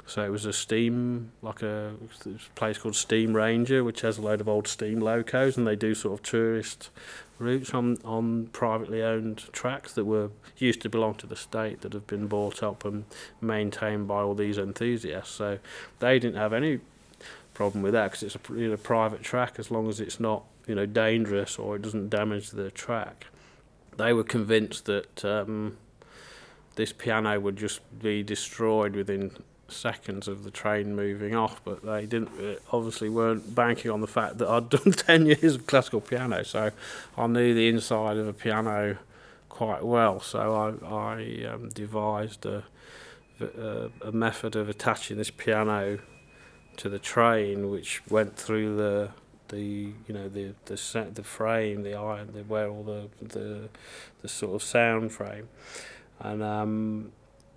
So 0.05 0.25
it 0.25 0.29
was 0.29 0.45
a 0.45 0.51
steam, 0.51 1.31
like 1.41 1.61
a, 1.61 1.93
a 2.25 2.55
place 2.55 2.77
called 2.77 2.95
SteamRanger, 2.95 3.85
which 3.85 4.01
has 4.01 4.17
a 4.17 4.21
load 4.21 4.41
of 4.41 4.49
old 4.49 4.67
steam 4.67 4.99
locos, 4.99 5.55
and 5.55 5.65
they 5.65 5.77
do 5.77 5.95
sort 5.95 6.19
of 6.19 6.21
tourist 6.21 6.89
routes 7.39 7.73
on 7.73 7.99
on 8.03 8.47
privately 8.47 9.01
owned 9.01 9.37
tracks 9.53 9.93
that 9.93 10.03
were 10.03 10.31
used 10.57 10.81
to 10.81 10.89
belong 10.89 11.15
to 11.15 11.27
the 11.27 11.37
state 11.37 11.79
that 11.79 11.93
have 11.93 12.07
been 12.07 12.27
bought 12.27 12.61
up 12.61 12.83
and 12.83 13.05
maintained 13.39 14.05
by 14.05 14.19
all 14.19 14.35
these 14.35 14.57
enthusiasts. 14.57 15.33
So 15.33 15.59
they 15.99 16.19
didn't 16.19 16.35
have 16.35 16.51
any 16.51 16.81
problem 17.53 17.83
with 17.83 17.93
that 17.93 18.11
because 18.11 18.23
it's 18.23 18.35
a 18.35 18.53
you 18.53 18.67
know, 18.71 18.75
private 18.75 19.23
track 19.23 19.53
as 19.59 19.71
long 19.71 19.87
as 19.87 20.01
it's 20.01 20.19
not 20.19 20.43
you 20.67 20.75
know 20.75 20.85
dangerous 20.85 21.57
or 21.57 21.77
it 21.77 21.81
doesn't 21.81 22.09
damage 22.09 22.49
the 22.49 22.69
track 22.69 23.27
they 23.97 24.13
were 24.13 24.23
convinced 24.23 24.85
that 24.85 25.25
um, 25.25 25.77
this 26.75 26.93
piano 26.93 27.39
would 27.39 27.57
just 27.57 27.81
be 27.99 28.23
destroyed 28.23 28.95
within 28.95 29.31
seconds 29.67 30.27
of 30.27 30.43
the 30.43 30.51
train 30.51 30.95
moving 30.95 31.35
off, 31.35 31.61
but 31.63 31.83
they 31.83 32.05
didn't 32.05 32.29
uh, 32.39 32.55
obviously 32.71 33.09
weren't 33.09 33.55
banking 33.55 33.89
on 33.89 34.01
the 34.01 34.07
fact 34.07 34.37
that 34.37 34.47
I'd 34.47 34.69
done 34.69 34.91
10 34.91 35.25
years 35.25 35.55
of 35.55 35.67
classical 35.67 36.01
piano, 36.01 36.43
so 36.43 36.71
I 37.17 37.27
knew 37.27 37.53
the 37.53 37.67
inside 37.67 38.17
of 38.17 38.27
a 38.27 38.33
piano 38.33 38.97
quite 39.49 39.83
well. 39.83 40.19
So 40.19 40.77
I, 40.81 40.85
I 40.87 41.53
um, 41.53 41.69
devised 41.69 42.45
a, 42.45 42.63
a, 43.39 43.89
a 44.01 44.11
method 44.11 44.55
of 44.55 44.69
attaching 44.69 45.17
this 45.17 45.31
piano 45.31 45.99
to 46.77 46.89
the 46.89 46.99
train, 46.99 47.69
which 47.69 48.01
went 48.09 48.35
through 48.37 48.77
the 48.77 49.09
the 49.51 49.93
you 50.07 50.13
know 50.13 50.27
the 50.27 50.53
the 50.65 51.07
the 51.13 51.23
frame 51.23 51.83
the 51.83 51.93
iron 51.93 52.31
the 52.33 52.41
where 52.41 52.69
all 52.69 52.83
the 52.83 53.09
the 53.21 53.69
the 54.21 54.27
sort 54.27 54.55
of 54.55 54.63
sound 54.63 55.11
frame. 55.11 55.47
And 56.19 56.41
um 56.41 57.11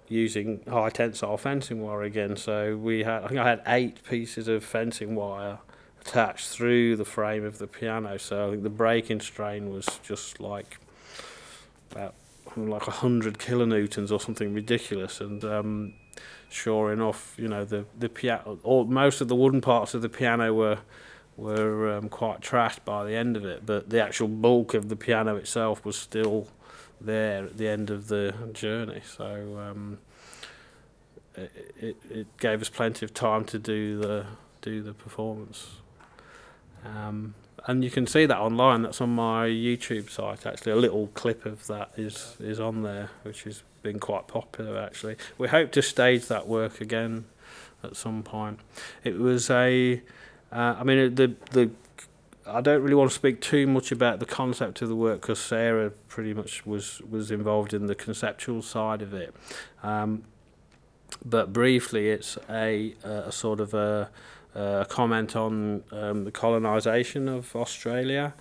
using 0.09 0.61
high 0.69 0.91
tensile 0.91 1.39
fencing 1.39 1.81
wire 1.81 2.03
again. 2.03 2.37
So 2.37 2.77
we 2.77 3.05
had 3.05 3.25
I 3.25 3.29
think 3.29 3.41
I 3.41 3.49
had 3.49 3.63
eight 3.67 4.05
pieces 4.05 4.49
of 4.49 4.65
fencing 4.65 5.15
wire 5.15 5.59
attached 6.01 6.49
through 6.49 6.97
the 6.97 7.05
frame 7.05 7.45
of 7.45 7.59
the 7.59 7.67
piano. 7.67 8.19
So 8.19 8.49
I 8.49 8.51
think 8.51 8.63
the 8.63 8.71
breaking 8.71 9.21
strain 9.21 9.73
was 9.73 9.87
just 10.03 10.41
like 10.41 10.79
about 11.91 12.15
like 12.57 12.87
a 12.87 12.93
hundred 12.93 13.39
kilonewtons 13.39 14.13
or 14.13 14.21
something 14.21 14.53
ridiculous. 14.53 15.21
And 15.21 15.45
um 15.45 15.95
sure 16.49 16.93
enough 16.93 17.35
you 17.37 17.49
know 17.49 17.65
the 17.65 17.85
the 17.99 18.09
piano 18.09 18.59
all 18.63 18.85
most 18.85 19.21
of 19.21 19.29
the 19.29 19.35
wooden 19.35 19.61
parts 19.61 19.95
of 19.95 20.03
the 20.03 20.09
piano 20.09 20.53
were 20.53 20.79
were 21.37 21.97
um, 21.97 22.09
quite 22.09 22.41
trashed 22.41 22.85
by 22.85 23.05
the 23.05 23.15
end 23.15 23.37
of 23.37 23.45
it, 23.45 23.67
but 23.67 23.91
the 23.91 24.03
actual 24.03 24.29
bulk 24.29 24.75
of 24.75 24.89
the 24.89 24.97
piano 24.97 25.37
itself 25.37 25.85
was 25.85 25.97
still 25.97 26.49
there 27.01 27.45
at 27.45 27.59
the 27.59 27.69
end 27.69 27.91
of 27.91 28.09
the 28.09 28.35
journey. 28.53 29.03
So 29.05 29.59
um, 29.59 29.99
it, 31.35 31.75
it, 31.81 31.97
it 32.11 32.37
gave 32.39 32.61
us 32.61 32.69
plenty 32.69 33.05
of 33.05 33.13
time 33.13 33.45
to 33.47 33.59
do 33.59 33.99
the 33.99 34.27
do 34.63 34.83
the 34.83 34.95
performance. 34.95 35.77
Um, 36.85 37.35
and 37.67 37.83
you 37.83 37.91
can 37.91 38.07
see 38.07 38.27
that 38.27 38.39
online. 38.39 38.83
That's 38.83 39.01
on 39.01 39.11
my 39.11 39.47
YouTube 39.47 40.11
site. 40.11 40.47
Actually, 40.47 40.73
a 40.73 40.77
little 40.77 41.09
clip 41.09 41.47
of 41.47 41.67
that 41.67 41.91
is 41.97 42.37
is 42.41 42.61
on 42.61 42.83
there, 42.83 43.11
which 43.23 43.45
has 43.45 43.63
been 43.83 43.99
quite 43.99 44.29
popular. 44.29 44.79
Actually, 44.79 45.17
we 45.39 45.49
hope 45.49 45.73
to 45.73 45.83
stage 45.83 46.27
that 46.27 46.47
work 46.47 46.81
again 46.81 47.25
at 47.85 47.97
some 47.97 48.23
point. 48.23 48.59
It 49.05 49.19
was 49.19 49.51
a, 49.51 50.03
uh, 50.55 50.77
I 50.79 50.85
mean, 50.85 51.15
the 51.15 51.35
the. 51.51 51.71
I 52.47 52.61
don't 52.61 52.83
really 52.83 52.95
want 52.95 53.11
to 53.11 53.15
speak 53.15 53.41
too 53.41 53.67
much 53.67 53.91
about 53.91 54.21
the 54.21 54.27
concept 54.27 54.83
of 54.83 54.91
the 54.91 54.95
work 54.95 55.23
because 55.23 55.39
Sarah 55.39 55.91
pretty 56.09 56.35
much 56.35 56.67
was 56.67 57.01
was 57.01 57.31
involved 57.31 57.73
in 57.73 57.87
the 57.87 57.95
conceptual 57.95 58.61
side 58.61 59.01
of 59.01 59.15
it. 59.15 59.35
Um, 59.83 60.25
but 61.25 61.53
briefly, 61.55 62.11
it's 62.11 62.37
a, 62.51 62.95
a 63.03 63.33
sort 63.33 63.61
of 63.61 63.73
a 63.73 64.11
uh, 64.55 64.83
a 64.83 64.85
comment 64.85 65.35
on 65.35 65.83
um, 65.91 66.25
the 66.25 66.31
colonisation 66.31 67.29
of 67.29 67.57
Australia, 67.57 68.35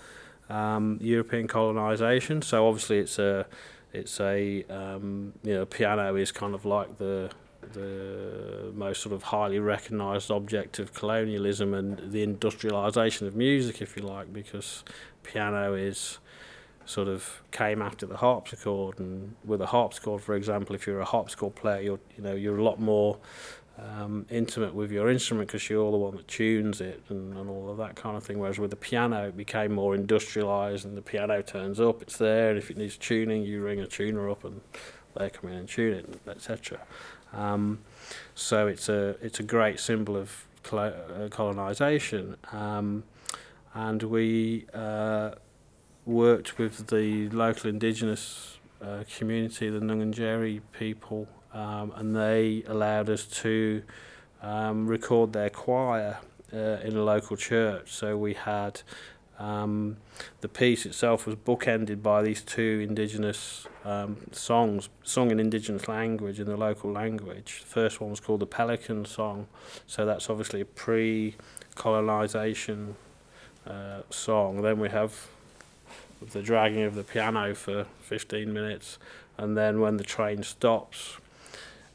um, 0.49 0.99
European 1.01 1.47
colonisation. 1.47 2.41
So 2.41 2.67
obviously 2.67 2.99
it's 2.99 3.17
a 3.17 3.47
it's 3.93 4.19
a 4.19 4.63
um, 4.69 5.33
you 5.43 5.53
know 5.55 5.65
piano 5.65 6.15
is 6.15 6.31
kind 6.31 6.53
of 6.53 6.65
like 6.65 6.97
the 6.97 7.31
the 7.73 8.71
most 8.73 9.01
sort 9.01 9.13
of 9.13 9.23
highly 9.23 9.59
recognised 9.59 10.29
object 10.29 10.79
of 10.79 10.93
colonialism 10.93 11.73
and 11.73 12.11
the 12.11 12.25
industrialisation 12.25 13.27
of 13.27 13.35
music, 13.35 13.81
if 13.81 13.95
you 13.95 14.03
like, 14.03 14.33
because 14.33 14.83
piano 15.23 15.73
is 15.73 16.19
sort 16.85 17.07
of 17.07 17.41
came 17.51 17.81
after 17.81 18.05
the 18.05 18.17
harpsichord 18.17 18.99
and 18.99 19.35
with 19.45 19.61
a 19.61 19.67
harpsichord 19.67 20.21
for 20.21 20.35
example 20.35 20.75
if 20.75 20.85
you're 20.85 20.99
a 20.99 21.05
harpsichord 21.05 21.55
player 21.55 21.79
you're 21.81 21.99
you 22.17 22.21
know 22.21 22.35
you're 22.35 22.57
a 22.57 22.61
lot 22.63 22.77
more 22.77 23.17
um, 23.77 24.25
intimate 24.29 24.73
with 24.73 24.91
your 24.91 25.09
instrument 25.09 25.47
because 25.47 25.69
you're 25.69 25.91
the 25.91 25.97
one 25.97 26.15
that 26.15 26.27
tunes 26.27 26.79
it 26.81 27.01
and, 27.09 27.35
and 27.35 27.49
all 27.49 27.69
of 27.69 27.77
that 27.77 27.95
kind 27.95 28.15
of 28.15 28.23
thing. 28.23 28.39
Whereas 28.39 28.59
with 28.59 28.69
the 28.69 28.75
piano, 28.75 29.27
it 29.27 29.37
became 29.37 29.73
more 29.73 29.95
industrialised, 29.95 30.85
and 30.85 30.95
the 30.95 31.01
piano 31.01 31.41
turns 31.41 31.79
up, 31.79 32.01
it's 32.01 32.17
there, 32.17 32.49
and 32.49 32.57
if 32.57 32.69
it 32.69 32.77
needs 32.77 32.97
tuning, 32.97 33.43
you 33.43 33.63
ring 33.63 33.79
a 33.79 33.87
tuner 33.87 34.29
up, 34.29 34.43
and 34.43 34.61
they 35.17 35.29
come 35.29 35.49
in 35.49 35.57
and 35.57 35.69
tune 35.69 35.93
it, 35.93 36.19
etc. 36.27 36.79
Um, 37.33 37.79
so 38.35 38.67
it's 38.67 38.89
a 38.89 39.15
it's 39.21 39.39
a 39.39 39.43
great 39.43 39.79
symbol 39.79 40.15
of 40.15 40.45
uh, 40.71 40.91
colonisation, 41.29 42.37
um, 42.51 43.03
and 43.73 44.03
we 44.03 44.65
uh, 44.73 45.31
worked 46.05 46.57
with 46.57 46.87
the 46.87 47.29
local 47.29 47.69
indigenous 47.69 48.57
uh, 48.81 49.03
community, 49.17 49.69
the 49.69 49.79
Ngarrindjeri 49.79 50.61
people 50.77 51.27
um, 51.53 51.93
and 51.95 52.15
they 52.15 52.63
allowed 52.67 53.09
us 53.09 53.25
to 53.25 53.83
um, 54.41 54.87
record 54.87 55.33
their 55.33 55.49
choir 55.49 56.17
uh, 56.51 56.57
in 56.57 56.95
a 56.95 57.03
local 57.03 57.37
church. 57.37 57.91
So 57.91 58.17
we 58.17 58.33
had 58.33 58.81
um, 59.39 59.97
the 60.41 60.47
piece 60.47 60.85
itself 60.85 61.25
was 61.25 61.35
bookended 61.35 62.03
by 62.03 62.21
these 62.21 62.41
two 62.41 62.85
indigenous 62.87 63.65
um, 63.83 64.17
songs 64.31 64.89
sung 65.03 65.31
in 65.31 65.39
indigenous 65.39 65.87
language 65.87 66.39
in 66.39 66.45
the 66.45 66.55
local 66.55 66.91
language. 66.91 67.61
The 67.61 67.67
first 67.67 67.99
one 67.99 68.11
was 68.11 68.19
called 68.19 68.41
the 68.41 68.45
Pelican 68.45 69.05
Song, 69.05 69.47
so 69.87 70.05
that's 70.05 70.29
obviously 70.29 70.61
a 70.61 70.65
pre-colonization 70.65 72.95
uh, 73.65 74.01
song. 74.09 74.61
Then 74.61 74.77
we 74.79 74.89
have 74.89 75.29
the 76.31 76.41
dragging 76.41 76.83
of 76.83 76.95
the 76.95 77.03
piano 77.03 77.53
for 77.55 77.85
15 78.01 78.53
minutes, 78.53 78.99
and 79.37 79.57
then 79.57 79.81
when 79.81 79.97
the 79.97 80.03
train 80.03 80.43
stops, 80.43 81.17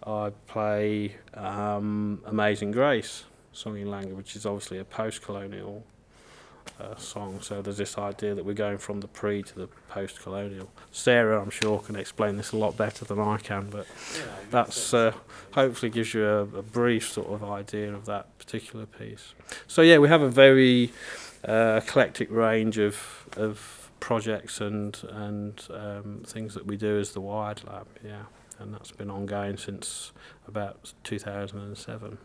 I 0.04 0.32
play 0.46 1.16
um, 1.34 2.20
Amazing 2.26 2.72
Grace, 2.72 3.24
sung 3.52 3.78
in 3.78 3.88
language, 3.90 4.16
which 4.16 4.36
is 4.36 4.44
obviously 4.44 4.78
a 4.78 4.84
post-colonial 4.84 5.84
uh, 6.80 6.96
song. 6.96 7.40
So 7.40 7.62
there's 7.62 7.76
this 7.76 7.98
idea 7.98 8.34
that 8.34 8.44
we're 8.44 8.54
going 8.54 8.78
from 8.78 9.00
the 9.00 9.08
pre 9.08 9.42
to 9.42 9.54
the 9.54 9.66
post-colonial. 9.88 10.70
Sarah, 10.92 11.40
I'm 11.40 11.50
sure, 11.50 11.78
can 11.80 11.96
explain 11.96 12.36
this 12.36 12.52
a 12.52 12.56
lot 12.56 12.76
better 12.76 13.04
than 13.04 13.20
I 13.20 13.38
can, 13.38 13.70
but 13.70 13.86
Yeah, 14.16 14.22
that's 14.50 14.94
uh, 14.94 15.12
hopefully 15.52 15.90
gives 15.90 16.14
you 16.14 16.24
a, 16.26 16.42
a 16.42 16.62
brief 16.62 17.10
sort 17.10 17.28
of 17.28 17.44
idea 17.44 17.92
of 17.94 18.06
that 18.06 18.38
particular 18.38 18.86
piece. 18.86 19.34
So 19.66 19.82
yeah, 19.82 19.98
we 19.98 20.08
have 20.08 20.22
a 20.22 20.30
very 20.30 20.92
uh, 21.46 21.80
eclectic 21.82 22.30
range 22.30 22.78
of 22.78 23.26
of 23.36 23.90
projects 24.00 24.60
and 24.60 24.98
and 25.10 25.66
um, 25.70 26.22
things 26.26 26.54
that 26.54 26.66
we 26.66 26.76
do 26.76 26.98
as 26.98 27.12
the 27.12 27.20
Wired 27.20 27.62
Lab. 27.66 27.86
Yeah 28.04 28.24
and 28.58 28.74
that's 28.74 28.90
been 28.90 29.10
ongoing 29.10 29.56
since 29.56 30.12
about 30.46 30.92
2007. 31.04 32.18